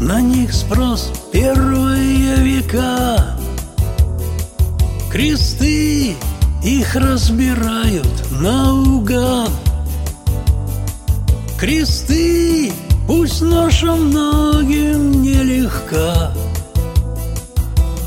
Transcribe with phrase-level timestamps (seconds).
[0.00, 3.36] На них спрос первые века.
[5.10, 6.16] Кресты
[6.62, 8.06] их разбирают
[8.40, 9.50] наугад.
[11.58, 12.72] Кресты
[13.06, 16.32] пусть ноша многим нелегка.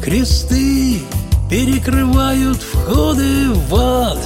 [0.04, 1.02] Кресты
[1.49, 4.20] перекрывают входы в ад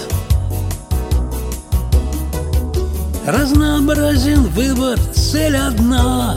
[3.32, 6.36] Разнообразен выбор, цель одна.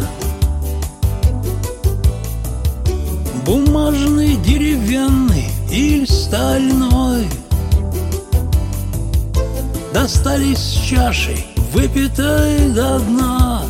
[3.46, 7.26] Бумажный, деревянный или стальной.
[9.94, 13.62] Достались чашей, выпитой до дна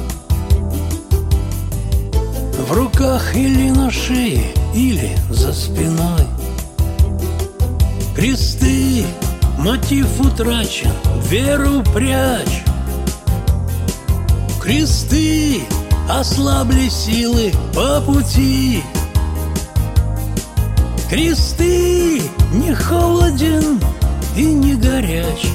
[2.69, 6.27] В руках или на шее, или за спиной.
[8.17, 9.07] Кресты,
[9.59, 10.91] мотив утрачен,
[11.31, 12.65] веру прячь
[14.63, 15.63] Кресты,
[16.09, 18.81] ослабли силы по пути.
[21.11, 23.81] Кресты не холоден
[24.37, 25.49] и не горяч.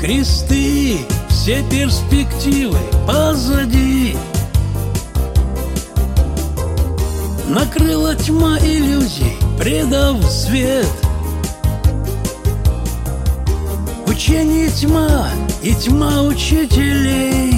[0.00, 0.96] Кресты,
[1.28, 4.16] все перспективы позади.
[7.46, 10.88] Накрыла тьма иллюзий, предав свет.
[14.06, 15.28] Учение тьма
[15.64, 17.54] и тьма учителей.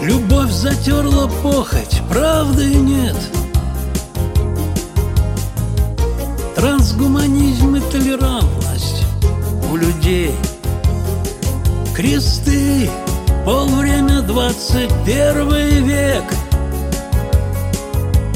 [0.00, 3.16] Любовь затерла похоть, правды нет.
[6.54, 9.02] Трансгуманизм и толерантность
[9.72, 10.36] у людей.
[11.96, 12.88] Кресты,
[13.44, 16.24] полвремя двадцать первый век.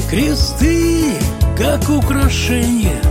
[0.09, 1.13] Кресты,
[1.57, 3.02] как украшение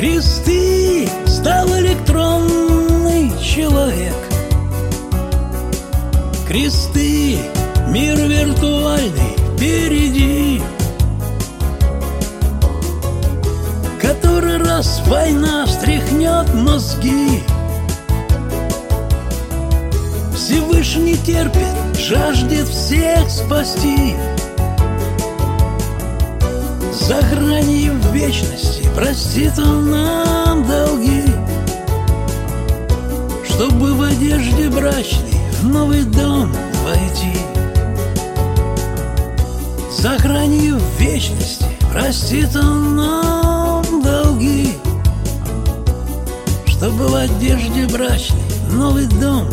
[0.00, 4.16] Кресты, стал электронный человек.
[6.48, 7.36] Кресты,
[7.88, 10.62] мир виртуальный впереди.
[14.00, 17.42] Который раз война встряхнет мозги.
[20.34, 24.16] Всевышний терпит, жаждет всех спасти.
[26.90, 31.22] За гранью вечности простит он нам долги
[33.46, 36.52] Чтобы в одежде брачной в новый дом
[36.84, 37.40] войти.
[40.22, 44.74] Гранью вечности простит он нам долги
[46.66, 49.46] Чтобы в одежде брачной в новый дом